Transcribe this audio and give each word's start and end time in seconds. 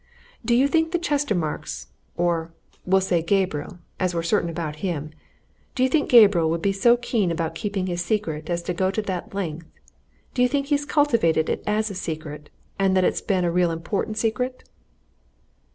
Do 0.43 0.55
you 0.55 0.67
think 0.67 0.93
the 0.93 0.97
Chestermarkes 0.97 1.85
or, 2.17 2.51
we'll 2.87 3.01
say 3.01 3.21
Gabriel, 3.21 3.77
as 3.99 4.15
we're 4.15 4.23
certain 4.23 4.49
about 4.49 4.77
him 4.77 5.11
do 5.75 5.83
you 5.83 5.89
think 5.89 6.09
Gabriel 6.09 6.49
would 6.49 6.61
be 6.63 6.71
so 6.73 6.97
keen 6.97 7.29
about 7.29 7.53
keeping 7.53 7.85
his 7.85 8.03
secret 8.03 8.49
as 8.49 8.63
to 8.63 8.73
go 8.73 8.89
to 8.89 9.03
that 9.03 9.35
length? 9.35 9.67
Do 10.33 10.41
you 10.41 10.47
think 10.47 10.65
he's 10.65 10.85
cultivated 10.85 11.49
it 11.49 11.61
as 11.67 11.91
a 11.91 11.93
secret 11.93 12.49
that 12.79 13.03
it's 13.03 13.21
been 13.21 13.45
a 13.45 13.51
really 13.51 13.73
important 13.73 14.17
secret?" 14.17 14.67